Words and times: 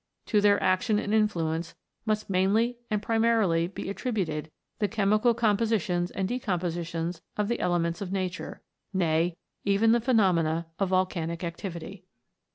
To 0.25 0.41
their 0.41 0.59
action 0.63 0.97
and 0.97 1.13
influence 1.13 1.75
must 2.07 2.27
mainly 2.27 2.79
and 2.89 3.03
primarily 3.03 3.67
be 3.67 3.87
attributed 3.87 4.49
the 4.79 4.87
chemical 4.87 5.35
compositions 5.35 6.09
and 6.09 6.27
decompositions 6.27 7.21
of 7.37 7.47
the 7.47 7.59
elements 7.59 8.01
of 8.01 8.11
nature, 8.11 8.63
nay, 8.91 9.37
even 9.63 9.91
the 9.91 10.01
phenomena 10.01 10.65
of 10.79 10.89
volcanic 10.89 11.43
activity. 11.43 12.03